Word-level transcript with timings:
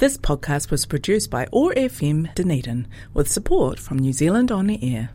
This 0.00 0.16
podcast 0.16 0.70
was 0.70 0.86
produced 0.86 1.28
by 1.28 1.46
OAR 1.52 1.74
FM 1.74 2.34
Dunedin 2.34 2.86
with 3.12 3.30
support 3.30 3.78
from 3.78 3.98
New 3.98 4.14
Zealand 4.14 4.50
On 4.50 4.66
the 4.66 4.78
Air. 4.80 5.10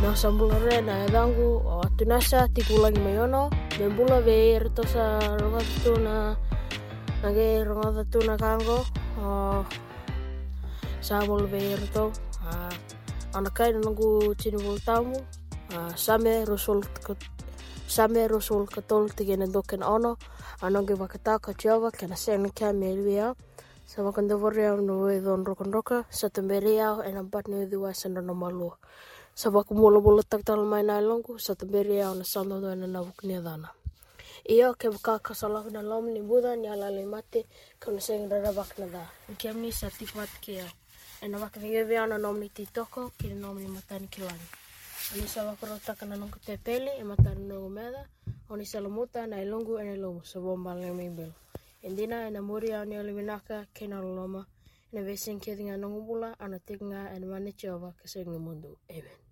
Nā 0.00 0.14
sambulare 0.16 0.80
nā 0.88 0.96
edangu 1.04 1.60
o 1.60 1.82
atunasa 1.84 2.48
tikulangi 2.48 3.04
mai 3.04 3.18
ono. 3.28 3.50
Me 3.76 3.92
bula 3.92 4.22
ve 4.24 4.56
erto 4.56 4.88
sa 4.88 5.20
rongatatu 5.36 6.00
na 6.00 6.16
nage 7.20 8.24
na 8.24 8.36
kango. 8.40 8.86
O 9.20 9.66
sa 11.02 11.20
bol 11.26 11.44
ve 11.44 11.76
anakay 13.36 13.72
nangu 13.72 14.34
tini 14.40 14.58
voltamu 14.58 15.16
same 15.96 16.44
rosul 16.44 16.84
same 17.86 18.28
rosul 18.28 18.66
katol 18.66 19.08
tigena 19.16 19.46
doken 19.46 19.82
ono 19.82 20.16
anonge 20.62 20.94
vakata 20.94 21.38
kachiava 21.38 21.90
kena 21.90 22.16
sen 22.16 22.50
kya 22.50 22.72
melvia 22.72 23.34
sa 23.86 24.02
vakanda 24.02 24.36
voria 24.36 24.74
no 24.76 25.08
e 25.08 25.20
don 25.20 25.44
rokon 25.44 25.70
roka 25.72 26.04
sa 26.10 26.28
temberia 26.28 26.98
en 27.04 27.16
ambat 27.16 27.48
no 27.48 27.66
di 27.66 27.76
wasan 27.76 28.14
no 28.14 28.34
malua. 28.34 28.74
Sa 29.34 29.50
vakumolo 29.50 30.00
bolo 30.00 30.22
taktal 30.22 30.64
mai 30.64 30.82
na 30.82 31.00
longu 31.00 31.38
sa 31.38 31.54
temberia 31.54 32.10
on 32.10 32.24
sando 32.24 32.60
do 32.60 32.68
en 32.72 33.44
dana. 33.44 33.70
Ia 34.48 34.74
ke 34.74 34.88
waka 34.88 35.18
kasalahu 35.18 35.70
na 35.70 35.82
lom 35.82 36.12
ni 36.12 36.20
Buddha 36.20 36.56
ni 36.56 36.68
ala 36.68 36.90
le 36.90 37.04
mate 37.04 37.46
kona 37.80 38.00
sengra 38.00 38.40
ravak 38.40 38.78
na 38.78 38.86
da. 38.86 39.04
Kia 39.38 39.52
mi 39.52 39.70
sa 39.70 39.88
tipat. 39.88 40.30
ena 41.24 41.38
vaka 41.38 41.60
vinga 41.60 41.84
vi 41.88 41.96
ana 41.96 42.18
nom 42.18 42.36
ni 42.38 42.48
titoko 42.48 43.10
ki 43.18 43.28
na 43.28 43.34
nom 43.34 43.56
ni 43.58 43.66
matani 43.66 44.06
ki 44.12 44.20
lani. 44.20 44.46
Ani 45.12 45.26
sa 45.26 45.40
rota 45.44 45.94
ka 45.98 46.04
na 46.06 46.16
nongu 46.16 46.36
e 46.48 47.04
matani 47.10 47.48
nongu 47.48 47.70
meda, 47.70 48.04
o 48.50 48.56
ni 48.56 48.66
salamuta 48.66 49.26
na 49.26 49.40
ilungu 49.40 49.78
e, 49.80 49.84
e 49.92 49.96
lomu 49.96 50.20
sa 50.24 50.38
vomba 50.40 50.74
le 50.74 50.92
mi 50.92 51.08
bilo. 51.08 51.32
Indina 51.82 52.24
e 52.24 52.28
ena 52.28 52.42
muri 52.42 52.72
a 52.72 52.84
ni 52.84 52.98
oliminaka 52.98 53.66
ke 53.72 53.86
na 53.88 54.00
loma, 54.02 54.44
ena 54.92 55.00
vesin 55.02 55.40
ke 55.40 55.56
dinga 55.56 55.76
nongu 55.80 56.04
bula, 56.04 56.36
ana 56.38 56.58
tikinga 56.58 57.16
ena 57.16 57.26
manichi 57.26 57.68
o 57.68 57.78
vaka 57.78 58.04
mundu. 58.38 58.76
Amen. 58.90 59.23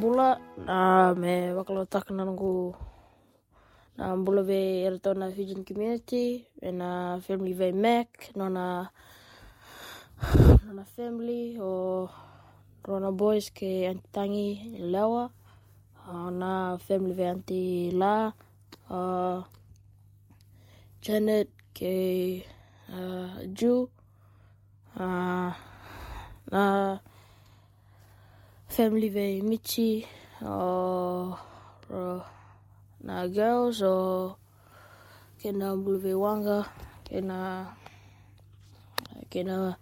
Bula 0.00 0.40
na 0.56 1.12
me 1.12 1.52
wakalotaka 1.52 2.14
na 2.16 2.24
ngu 2.24 2.72
na 3.96 4.16
bula 4.16 4.42
ve 4.42 4.80
erato 4.86 5.12
na 5.12 5.28
Fijian 5.28 5.60
community, 5.68 6.48
e 6.56 6.72
na 6.72 7.20
family 7.20 7.52
ve 7.52 7.68
Mac, 7.72 8.08
no 8.32 8.48
na 8.48 8.88
no 10.64 10.72
na 10.72 10.84
family 10.96 11.60
o 11.60 12.08
Rona 12.80 13.12
Boys 13.12 13.52
ke 13.52 13.84
Auntie 13.92 14.08
Tangi 14.08 14.80
i 14.80 14.82
Lewa, 14.88 15.28
family 16.80 17.12
ve 17.12 17.26
anti 17.28 17.90
La, 17.92 18.32
uh, 18.88 19.44
Janet 21.04 21.52
ke 21.76 22.40
uh, 22.88 23.44
Ju, 23.52 23.84
uh, 24.96 25.52
na 26.48 26.64
family 28.74 29.08
ve 29.08 29.26
Michi 29.42 30.06
o 30.42 31.36
ro, 31.90 32.24
na 33.06 33.26
girls 33.28 33.82
o 33.82 34.36
kena 35.42 35.76
mbulu 35.76 35.98
ve 36.04 36.12
wanga 36.14 36.58
kena 37.06 37.38
kena 39.30 39.76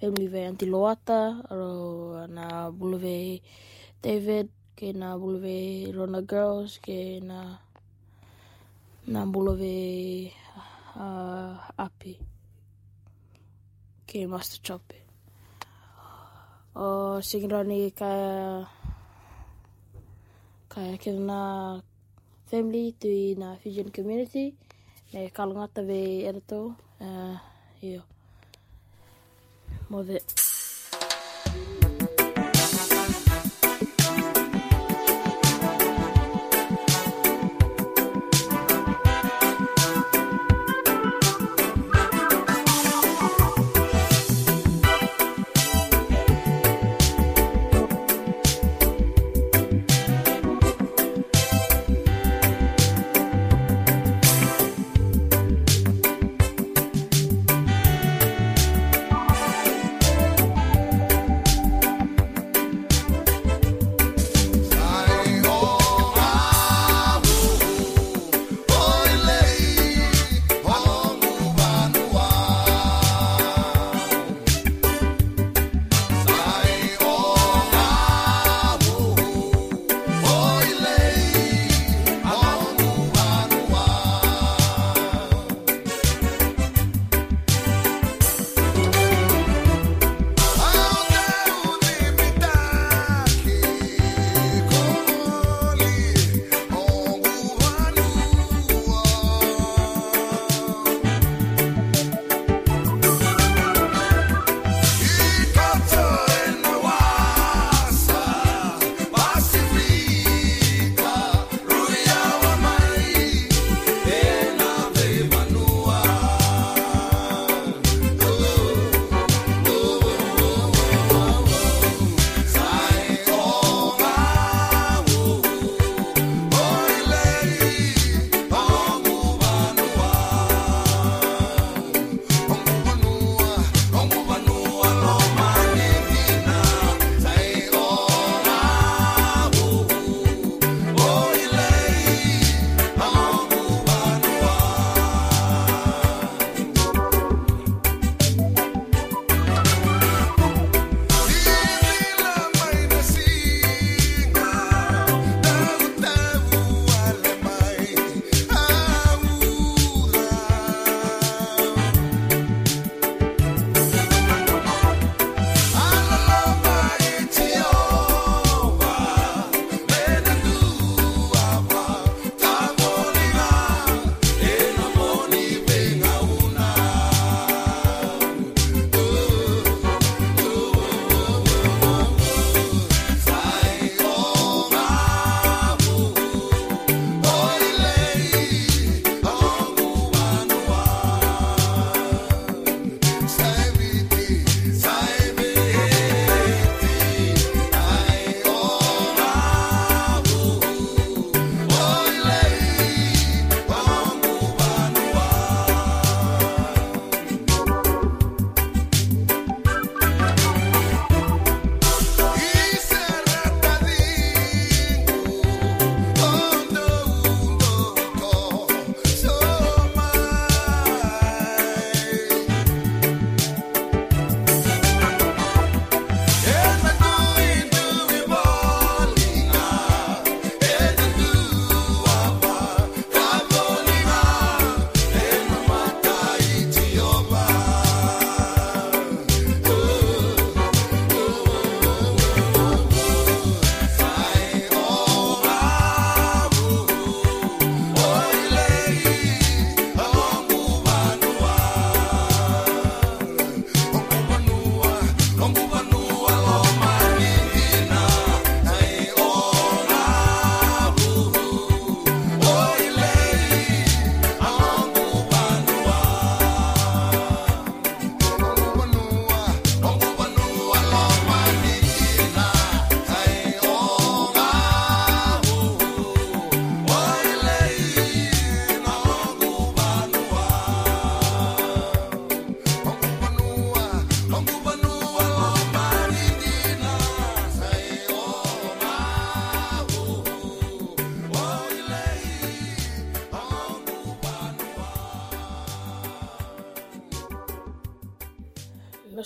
family 0.00 0.26
Auntie 0.46 0.70
Loata 0.72 1.20
ro 1.50 2.26
na 2.36 2.70
bulu 2.70 2.96
ve 3.04 3.42
David 4.02 4.48
ke 4.80 4.96
na 4.96 5.12
bulove 5.20 5.92
Rona 5.92 6.22
Girls, 6.24 6.80
ke 6.80 7.20
na 7.20 7.60
bulove 9.28 10.32
uh, 10.96 11.52
Api, 11.76 12.16
ke 14.08 14.24
Master 14.24 14.60
Chope. 14.64 15.09
O 16.76 17.18
Singirani 17.18 17.90
ka 17.90 18.62
ka 20.68 20.82
ke 21.02 21.10
na 21.10 21.80
family 22.46 22.94
to 22.94 23.10
na 23.34 23.56
Fijian 23.56 23.90
community, 23.90 24.54
me 25.12 25.30
kalangata 25.34 25.82
ve 25.82 26.22
erato, 26.28 26.76
uh, 27.00 27.36
io. 27.82 28.02
Mo 29.90 30.04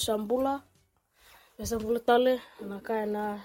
σαμπούλα. 0.05 0.65
Μια 1.57 1.67
σαμπούλα 1.67 2.03
τάλε 2.03 2.35
να 2.69 2.79
κάνει 2.79 3.09
ένα 3.09 3.39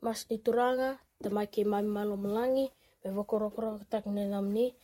μάσκι 0.00 0.38
τουράγα. 0.38 1.00
Τα 1.22 1.30
μάκη 1.30 1.60
η 1.60 1.64
μάμη 1.64 1.88
μάλλον 1.88 2.18
μλάνγι. 2.18 2.70
Με 3.02 3.10
βόκορο 3.10 3.50
κρόκο 3.50 3.80
τα 3.88 4.00
κνέ 4.00 4.24
να 4.24 4.42
μνή. 4.42 4.74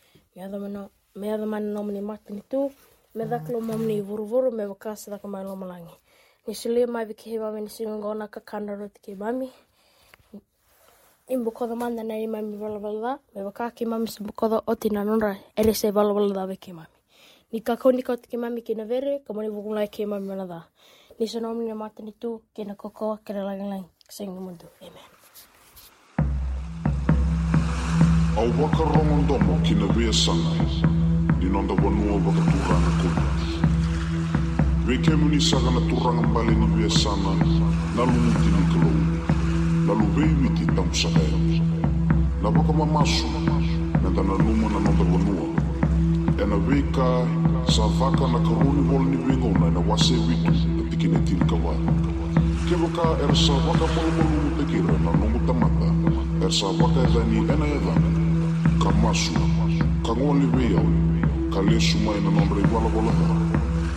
Με 1.13 1.33
αδομάνε 1.33 1.71
νόμνη 1.71 2.01
μάκνη 2.01 2.43
του. 2.47 2.71
Με 3.11 3.25
δάκλο 3.25 3.59
μόμνη 3.61 4.01
βουρβούρου 4.01 4.51
με 4.51 4.67
βοκάσε 4.67 5.11
δάκο 5.11 5.27
μάλλον 5.27 5.57
μλάνγι. 5.57 5.97
Νησουλή 6.45 6.87
μα 6.87 7.01
είπε 7.01 7.13
και 7.13 7.29
η 7.29 7.39
μάμη 7.39 7.61
νησίγγω 7.61 8.13
να 8.13 8.27
κακάνε 8.27 8.73
ρωτική 8.73 9.15
μάμη. 9.15 9.49
Imbukodo 11.35 11.75
manda 11.81 12.03
na 12.03 12.15
imami 12.17 12.57
valavalda, 12.57 13.11
me 13.33 13.39
vakaki 13.47 13.83
imami 13.83 14.07
se 14.07 14.17
imbukodo 14.21 14.57
otina 14.65 15.03
nunra, 15.03 15.37
ere 15.55 15.73
se 15.73 15.91
valavalda 15.91 16.49
veke 16.49 16.71
imami. 16.73 16.98
Ni 17.51 17.59
ka 17.65 17.73
koni 17.81 18.03
ko 18.05 18.13
te 18.15 18.37
mami 18.37 18.61
ke 18.61 18.73
na 18.77 18.85
vere, 18.85 19.13
ka 19.25 19.33
mani 19.33 19.49
vukulai 19.49 19.89
ke 19.89 20.05
mami 20.05 20.27
mana 20.29 20.45
da. 20.45 20.59
Ni 21.19 21.25
sa 21.27 21.39
nomni 21.39 21.65
na 21.67 21.73
matini 21.73 22.13
tu, 22.21 22.41
ke 22.53 22.61
na 22.63 22.75
kokoa, 22.75 23.17
ke 23.25 23.33
na 23.33 23.41
langalang, 23.41 23.85
singa 24.07 24.37
mundu. 24.45 24.67
Amen. 24.85 25.09
Au 28.37 28.49
waka 28.61 28.83
rongondomo 28.93 29.53
ki 29.65 29.73
na 29.81 29.85
wea 29.97 30.13
sanga, 30.13 30.53
ni 31.39 31.49
nonda 31.49 31.73
wanua 31.73 32.21
waka 32.25 32.41
turanga 32.51 32.91
kona. 33.01 33.23
Weke 34.87 35.11
muni 35.17 35.41
saka 35.41 35.69
na 35.73 35.81
turanga 35.89 36.21
mbale 36.29 36.53
ni 36.53 36.67
wea 36.77 36.89
sana, 37.01 37.31
na 37.95 38.01
lumuti 38.05 38.49
ni 38.55 38.61
kalou, 38.71 38.99
na 39.87 39.93
luwei 39.99 40.33
witi 40.41 40.65
tamu 40.75 40.93
sakaya. 40.93 41.37
Na 42.41 42.49
waka 42.49 42.73
mamasu, 42.73 43.25
na 44.03 44.09
tana 44.15 44.33
luma 44.37 44.67
na 44.69 44.79
nonda 44.85 45.03
wanua. 45.13 45.38
E 46.39 46.45
na 46.45 46.55
weka 46.55 47.27
sa 47.67 47.83
waka 47.99 48.25
na 48.31 48.39
karuni 48.39 48.87
wala 48.87 49.05
ni 49.11 49.17
wengona 49.17 49.69
na 49.71 49.79
wase 49.79 50.13
witu 50.13 50.51
na 50.77 50.89
tikine 50.89 51.19
tiri 51.27 51.45
kawai. 51.45 51.75
Ke 52.63 52.75
er 53.19 53.35
malu 53.35 53.87
malu 53.95 54.23
na 55.03 55.11
nungu 55.19 55.39
tamata, 55.45 55.91
er 56.41 56.51
sa 56.51 56.67
waka 56.67 57.01
e 57.03 57.11
ena 57.43 57.65
e 57.67 57.79
dhani. 57.83 58.09
Ka 58.79 58.89
masu, 59.03 59.33
ka 60.05 60.15
ngoli 60.15 60.47
wea, 60.55 60.81
ka 61.51 61.59
lesu 61.61 61.97
mai 62.05 62.21
na 62.23 62.31
nombre 62.31 62.63
wala 62.71 62.87
wala 62.95 63.11
dha. 63.19 63.29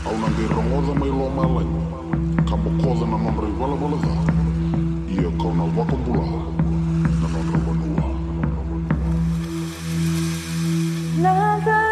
Au 0.07 0.19
na 0.19 0.27
nge 0.27 0.45
rongoda 0.51 0.99
mai 0.99 1.11
lo 1.11 1.31
malai, 1.37 1.69
ka 2.49 2.57
mokoda 2.57 3.07
na 3.07 3.19
nombre 3.23 3.47
wala 3.61 3.75
wala 3.79 3.97
dha. 4.03 4.15
Ia 5.15 5.31
kau 5.39 5.55
na 5.55 5.63
waka 5.79 5.95
mbula, 5.95 6.27
na 11.23 11.92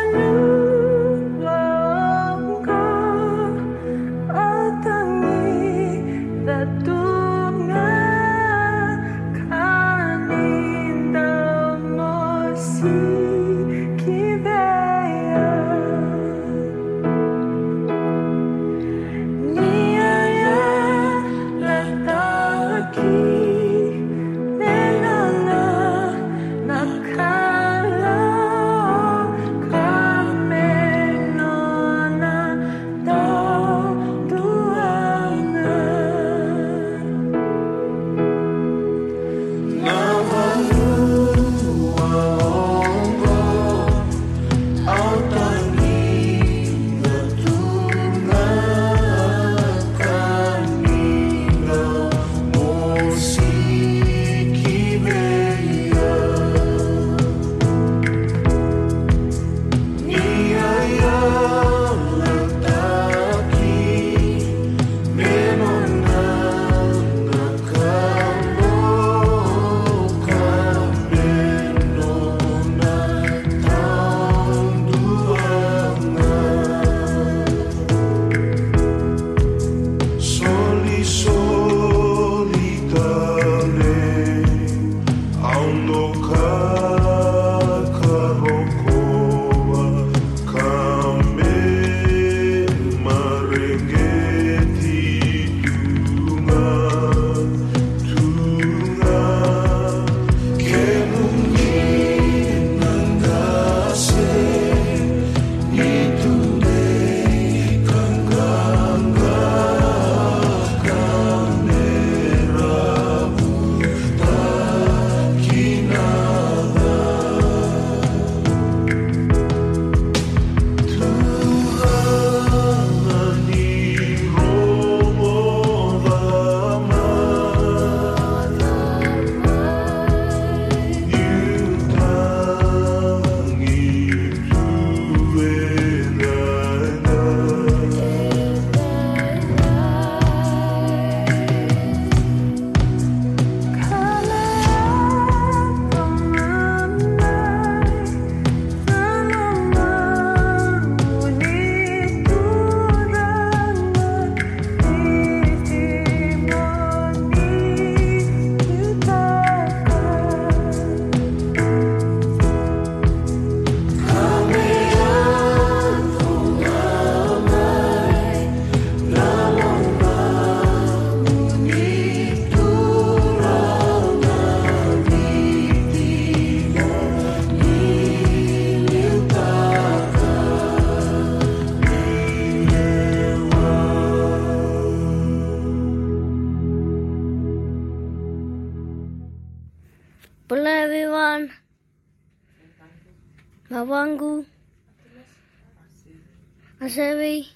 Asevi. 196.80 197.46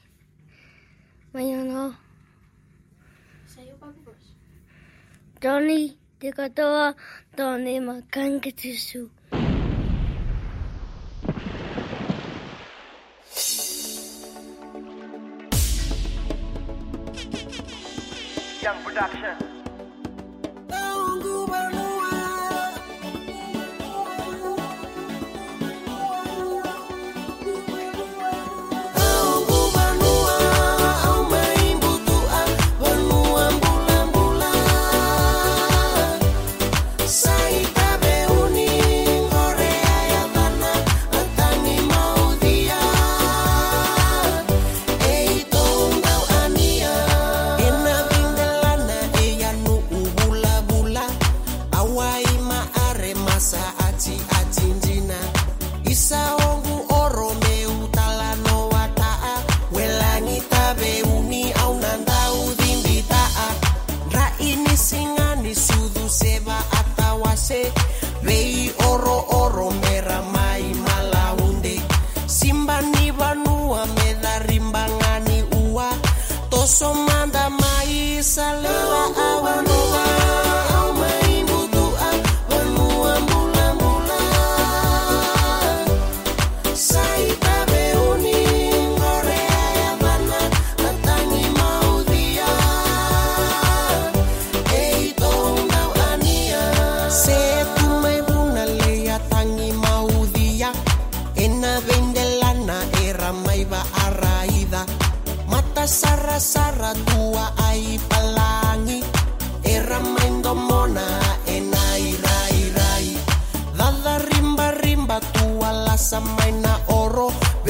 Mayano. 1.33 1.97
Johnny, 5.40 5.97
te 6.19 6.31
katoa 6.31 6.95
tōne 7.37 7.81
makangatisu. 7.81 9.09
Young 18.62 18.83
production. 18.85 19.44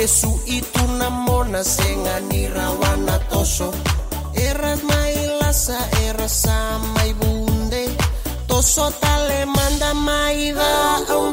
Yesu 0.05 0.41
itunamona 0.47 1.65
rawana 1.65 2.71
wanatoso 2.81 3.73
Eras 4.35 4.83
mailasa 4.83 5.79
erasa 6.07 6.79
maibunde 6.95 7.89
Toso 8.47 8.91
tale 9.01 9.47
manda 9.47 9.95
mai 9.95 10.53
da 10.53 11.01
un 11.17 11.33